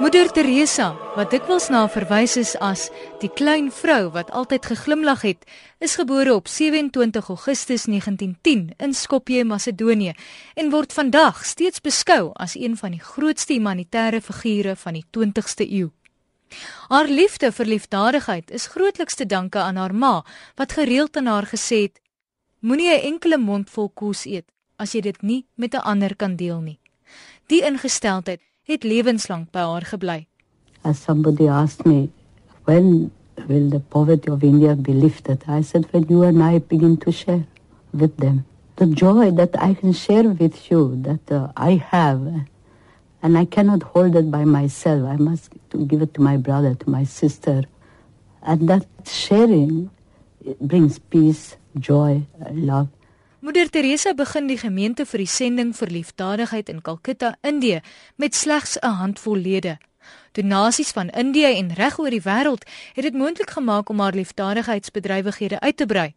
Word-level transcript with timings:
Moeder 0.00 0.30
Teresa, 0.32 0.94
wat 1.12 1.28
dikwels 1.28 1.66
na 1.68 1.82
verwys 1.92 2.38
is 2.40 2.54
as 2.64 2.86
die 3.20 3.28
klein 3.28 3.66
vrou 3.68 4.06
wat 4.14 4.30
altyd 4.32 4.70
geglimlag 4.70 5.26
het, 5.26 5.44
is 5.76 5.98
gebore 6.00 6.32
op 6.32 6.48
27 6.48 7.28
Augustus 7.28 7.84
1910 7.84 8.62
in 8.80 8.94
Skopje, 8.96 9.44
Macedonië 9.44 10.14
en 10.56 10.72
word 10.72 10.96
vandag 10.96 11.44
steeds 11.44 11.84
beskou 11.84 12.30
as 12.32 12.56
een 12.56 12.80
van 12.80 12.96
die 12.96 13.02
grootste 13.10 13.52
humanitêre 13.52 14.22
figure 14.24 14.72
van 14.72 14.96
die 14.96 15.04
20ste 15.04 15.68
eeu. 15.68 15.92
Haar 16.88 17.12
liefde 17.12 17.52
vir 17.52 17.68
liefdadigheid 17.76 18.50
is 18.50 18.70
grootliks 18.72 19.20
te 19.20 19.28
danke 19.28 19.60
aan 19.60 19.76
haar 19.76 19.92
ma 19.94 20.24
wat 20.56 20.80
gereeld 20.80 21.16
aan 21.20 21.28
haar 21.28 21.52
gesê 21.52 21.84
het: 21.92 22.00
Moenie 22.60 22.88
'n 22.88 23.04
enkele 23.12 23.36
mond 23.36 23.68
vol 23.70 23.90
kos 23.92 24.24
eet 24.24 24.48
as 24.78 24.94
jy 24.94 25.00
dit 25.00 25.22
nie 25.22 25.44
met 25.54 25.74
'n 25.74 25.84
ander 25.84 26.16
kan 26.16 26.36
deel 26.36 26.60
nie. 26.60 26.78
Die 27.46 27.60
ingesteldheid 27.60 28.40
het 28.70 28.84
lewenslank 28.84 29.50
by 29.50 29.64
haar 29.66 29.82
gebly. 29.82 30.26
As 30.82 31.02
somebody 31.02 31.48
asked 31.48 31.84
me 31.84 32.10
when 32.64 33.10
will 33.48 33.68
the 33.68 33.80
poverty 33.80 34.30
of 34.30 34.42
India 34.42 34.74
be 34.74 34.92
lifted, 34.92 35.42
I 35.48 35.62
said 35.62 35.86
when 35.90 36.06
you 36.08 36.22
and 36.22 36.42
I 36.42 36.58
begin 36.58 36.96
to 36.98 37.10
share 37.10 37.44
with 37.92 38.16
them 38.16 38.44
the 38.76 38.86
joy 38.86 39.30
that 39.32 39.60
I 39.60 39.74
can 39.74 39.92
share 39.92 40.28
with 40.28 40.70
you 40.70 40.96
that 41.02 41.30
uh, 41.30 41.52
I 41.56 41.82
have 41.90 42.22
and 43.22 43.36
I 43.36 43.44
cannot 43.44 43.82
hold 43.82 44.16
it 44.16 44.30
by 44.30 44.44
myself. 44.44 45.06
I 45.06 45.16
must 45.16 45.50
give 45.86 46.00
it 46.00 46.14
to 46.14 46.22
my 46.22 46.36
brother, 46.36 46.74
to 46.74 46.90
my 46.90 47.04
sister. 47.04 47.64
And 48.42 48.68
that 48.68 48.86
sharing 49.04 49.90
brings 50.60 50.98
peace, 50.98 51.56
joy, 51.78 52.22
love. 52.50 52.88
Moeder 53.40 53.70
Teresa 53.70 54.12
begin 54.12 54.50
die 54.50 54.58
gemeente 54.60 55.06
vir 55.08 55.22
die 55.22 55.30
sending 55.32 55.70
vir 55.72 55.88
liefdadigheid 55.88 56.68
in 56.68 56.82
Calcutta, 56.84 57.30
Indië, 57.40 57.78
met 58.20 58.34
slegs 58.34 58.76
'n 58.76 58.98
handvol 59.00 59.36
lede. 59.36 59.78
Donasies 60.32 60.90
van 60.90 61.08
Indië 61.08 61.56
en 61.56 61.72
reg 61.74 61.98
oor 61.98 62.10
die 62.10 62.20
wêreld 62.20 62.68
het 62.92 63.04
dit 63.04 63.14
moontlik 63.14 63.50
gemaak 63.50 63.88
om 63.88 64.00
haar 64.00 64.12
liefdadigheidsbedrywighede 64.12 65.60
uit 65.60 65.76
te 65.76 65.86
brei. 65.86 66.14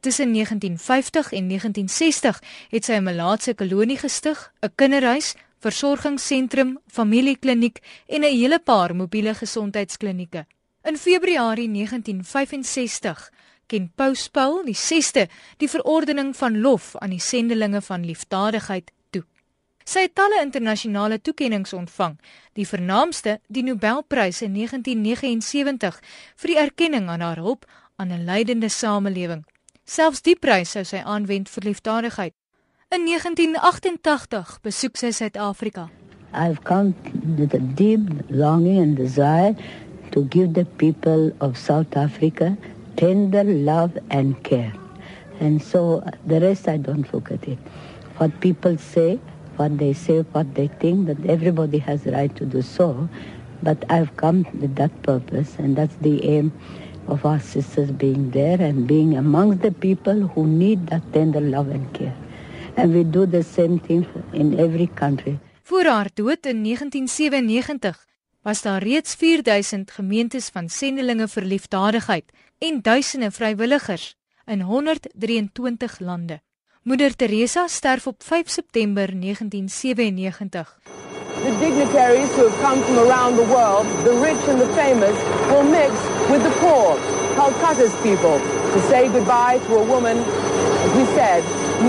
Tussen 0.00 0.32
1950 0.32 1.32
en 1.32 1.46
1960 1.46 2.42
het 2.68 2.84
sy 2.84 2.92
'n 2.92 3.02
Malaatse 3.02 3.54
kolonie 3.54 3.98
gestig, 3.98 4.52
'n 4.60 4.72
kinderhuis, 4.74 5.34
versorgingssentrum, 5.60 6.78
familiekliniek 6.86 7.78
en 8.06 8.20
'n 8.24 8.36
hele 8.38 8.58
paar 8.58 8.94
mobiele 8.96 9.34
gesondheidsklinieke. 9.34 10.46
In 10.82 10.96
Februarie 10.96 11.68
1965 11.68 13.30
ken 13.66 13.90
Paus 13.94 14.28
Paul 14.28 14.62
die 14.66 14.76
6ste 14.76 15.26
die 15.60 15.68
verordening 15.68 16.34
van 16.36 16.60
lof 16.60 16.94
aan 17.00 17.14
die 17.14 17.22
sendelinge 17.22 17.82
van 17.82 18.06
liefdadigheid 18.06 18.92
toe. 19.10 19.24
Sy 19.86 20.06
het 20.06 20.14
talle 20.18 20.40
internasionale 20.42 21.20
toekenninge 21.20 21.76
ontvang, 21.76 22.16
die 22.54 22.66
vernaamste 22.66 23.40
die 23.46 23.62
Nobelprys 23.66 24.42
in 24.42 24.54
1979 24.54 26.00
vir 26.36 26.52
die 26.52 26.58
erkenning 26.62 27.10
aan 27.10 27.22
haar 27.22 27.42
hulp 27.42 27.66
aan 27.96 28.12
'n 28.12 28.24
lydende 28.24 28.68
samelewing. 28.68 29.44
Selfs 29.84 30.22
die 30.22 30.36
prys 30.36 30.70
sou 30.70 30.84
sy 30.84 31.02
aanwend 31.04 31.48
vir 31.48 31.62
liefdadigheid. 31.64 32.34
In 32.90 33.04
1988 33.06 34.60
besoek 34.62 34.96
sy 34.96 35.10
Suid-Afrika. 35.10 35.88
I've 36.32 36.62
come 36.64 36.94
with 37.36 37.54
a 37.54 37.62
deep 37.74 38.00
longing 38.28 38.78
and 38.78 38.96
desire 38.96 39.54
to 40.10 40.26
give 40.28 40.52
the 40.52 40.64
people 40.76 41.32
of 41.40 41.56
South 41.56 41.96
Africa 41.96 42.56
tender 42.96 43.44
love 43.44 43.96
and 44.10 44.42
care. 44.42 44.72
And 45.40 45.62
so 45.62 46.02
the 46.26 46.40
rest 46.40 46.68
I 46.68 46.78
don't 46.78 47.06
at 47.30 47.46
it. 47.46 47.58
What 48.16 48.40
people 48.40 48.78
say, 48.78 49.20
what 49.56 49.78
they 49.78 49.92
say, 49.92 50.20
what 50.32 50.54
they 50.54 50.68
think, 50.68 51.06
that 51.06 51.24
everybody 51.26 51.78
has 51.78 52.04
the 52.04 52.12
right 52.12 52.34
to 52.36 52.44
do 52.46 52.62
so. 52.62 53.08
But 53.62 53.84
I've 53.90 54.16
come 54.16 54.46
with 54.60 54.76
that 54.76 55.02
purpose, 55.02 55.56
and 55.58 55.76
that's 55.76 55.96
the 55.96 56.24
aim 56.24 56.52
of 57.08 57.24
our 57.24 57.40
sisters 57.40 57.90
being 57.90 58.30
there 58.30 58.60
and 58.60 58.86
being 58.86 59.16
amongst 59.16 59.62
the 59.62 59.72
people 59.72 60.28
who 60.28 60.46
need 60.46 60.88
that 60.88 61.02
tender 61.12 61.40
love 61.40 61.68
and 61.68 61.92
care. 61.92 62.16
And 62.76 62.94
we 62.94 63.04
do 63.04 63.26
the 63.26 63.42
same 63.42 63.78
thing 63.78 64.06
in 64.32 64.58
every 64.58 64.86
country. 64.86 65.38
Voor 65.62 65.84
haar 65.84 66.10
dood 66.14 66.46
in 66.46 66.62
1997 66.62 67.48
was 68.46 68.62
daar 68.62 68.82
reeds 68.82 69.14
4000 69.14 69.90
gemeentes 69.90 70.48
van 70.54 70.68
sendelinge 70.68 71.26
vir 71.28 71.42
liefdadigheid 71.42 72.30
en 72.58 72.78
duisende 72.82 73.30
vrywilligers 73.30 74.14
in 74.44 74.60
123 74.60 75.98
lande. 75.98 76.40
Moeder 76.82 77.16
Teresa 77.16 77.66
sterf 77.66 78.06
op 78.06 78.22
5 78.22 78.50
September 78.50 79.06
1997. 79.20 80.78
The 81.42 81.56
dignitaries 81.58 82.30
who 82.36 82.46
have 82.48 82.58
come 82.62 82.82
from 82.82 82.98
around 82.98 83.36
the 83.36 83.48
world, 83.56 83.86
the 84.04 84.14
rich 84.28 84.42
and 84.48 84.58
the 84.62 84.70
famous, 84.78 85.16
will 85.50 85.66
mix 85.78 85.92
with 86.30 86.42
the 86.46 86.54
poor, 86.62 86.94
Calcutta's 87.34 87.94
people, 88.06 88.38
to 88.72 88.78
say 88.90 89.08
goodbye 89.08 89.58
to 89.66 89.72
a 89.82 89.86
woman, 89.94 90.16
as 90.84 90.92
we 90.98 91.04
said, 91.18 91.42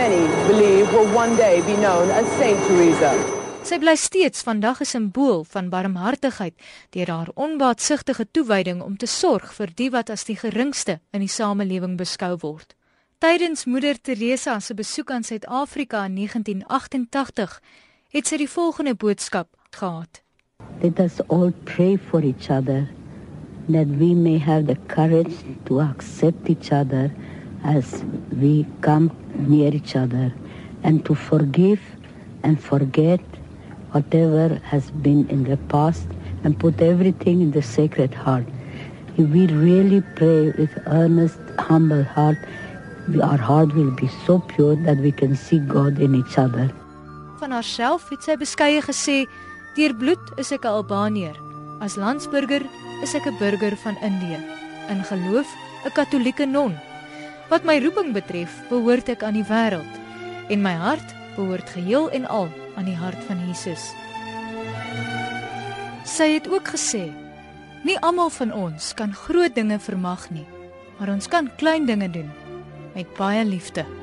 many 0.00 0.22
believe 0.48 0.92
will 0.92 1.08
one 1.16 1.34
day 1.36 1.62
be 1.62 1.76
known 1.84 2.10
as 2.10 2.26
Saint 2.38 2.60
Teresa. 2.66 3.41
Sy 3.62 3.76
bly 3.78 3.92
steeds 3.94 4.42
vandag 4.42 4.80
'n 4.82 4.90
simbool 4.90 5.44
van 5.44 5.68
barmhartigheid 5.70 6.54
deur 6.90 7.10
haar 7.10 7.30
onbaatsigtige 7.34 8.26
toewyding 8.30 8.82
om 8.82 8.96
te 8.96 9.06
sorg 9.06 9.54
vir 9.54 9.70
die 9.74 9.90
wat 9.90 10.10
as 10.10 10.24
die 10.24 10.36
geringste 10.36 10.98
in 11.12 11.20
die 11.20 11.30
samelewing 11.30 11.96
beskou 11.96 12.36
word. 12.40 12.74
Tydens 13.18 13.64
moeder 13.64 14.00
Teresa 14.00 14.58
se 14.60 14.74
besoek 14.74 15.10
aan 15.10 15.22
Suid-Afrika 15.22 16.04
in 16.04 16.14
1988 16.14 17.60
het 18.10 18.26
sy 18.26 18.36
die 18.36 18.48
volgende 18.48 18.94
boodskap 18.94 19.48
gehad: 19.70 20.22
Let 20.82 20.98
us 20.98 21.20
all 21.28 21.52
pray 21.64 21.96
for 21.96 22.24
each 22.24 22.50
other 22.50 22.88
that 23.68 23.86
we 23.86 24.14
may 24.14 24.38
have 24.38 24.66
the 24.66 24.78
courage 24.86 25.36
to 25.64 25.80
accept 25.80 26.48
each 26.48 26.72
other 26.72 27.12
as 27.62 28.02
we 28.28 28.66
come 28.80 29.10
near 29.46 29.72
each 29.72 29.94
other 29.94 30.32
and 30.82 31.04
to 31.04 31.14
forgive 31.14 31.80
and 32.42 32.60
forget 32.60 33.20
whatever 33.92 34.60
has 34.64 34.90
been 34.90 35.28
in 35.28 35.44
the 35.44 35.56
past 35.68 36.06
and 36.44 36.58
put 36.58 36.80
everything 36.80 37.40
in 37.40 37.52
the 37.52 37.62
sacred 37.62 38.12
heart. 38.14 38.44
If 39.16 39.28
we 39.28 39.46
really 39.46 40.02
pray 40.16 40.52
with 40.58 40.72
earnest, 40.86 41.38
humble 41.58 42.02
heart, 42.02 42.38
our 43.22 43.36
heart 43.36 43.74
will 43.74 43.90
be 43.90 44.08
so 44.26 44.38
pure 44.38 44.76
that 44.84 44.98
we 44.98 45.12
can 45.12 45.36
see 45.36 45.58
God 45.58 46.00
in 46.00 46.14
each 46.14 46.38
other. 46.38 46.70
Van 47.40 47.52
haarself 47.52 48.08
het 48.10 48.22
sy 48.24 48.36
beskeie 48.38 48.80
gesê: 48.80 49.26
"Deur 49.76 49.92
bloed 49.94 50.32
is 50.38 50.52
ek 50.52 50.64
'n 50.64 50.74
Albanier. 50.78 51.36
As 51.80 51.96
landsburger 51.96 52.62
is 53.02 53.14
ek 53.14 53.26
'n 53.26 53.38
burger 53.38 53.76
van 53.76 53.96
Indië. 54.00 54.40
In 54.88 55.04
geloof 55.04 55.48
'n 55.84 55.92
Katolieke 55.92 56.46
non. 56.46 56.78
Wat 57.50 57.64
my 57.64 57.78
roeping 57.84 58.12
betref, 58.12 58.50
behoort 58.70 59.08
ek 59.08 59.22
aan 59.22 59.34
die 59.34 59.44
wêreld 59.44 59.92
en 60.48 60.62
my 60.62 60.72
hart 60.72 61.14
behoort 61.36 61.68
geheel 61.70 62.10
en 62.10 62.28
al 62.28 62.48
aan 62.76 62.88
die 62.88 62.96
hart 62.96 63.24
van 63.28 63.40
Jesus. 63.46 63.92
Sy 66.08 66.32
het 66.34 66.48
ook 66.50 66.74
gesê: 66.74 67.10
Nie 67.86 67.98
almal 68.00 68.30
van 68.30 68.52
ons 68.52 68.92
kan 68.94 69.14
groot 69.14 69.54
dinge 69.54 69.78
vermag 69.78 70.30
nie, 70.30 70.46
maar 70.98 71.12
ons 71.14 71.28
kan 71.28 71.50
klein 71.56 71.86
dinge 71.86 72.10
doen 72.10 72.30
met 72.94 73.14
baie 73.16 73.44
liefde. 73.44 74.01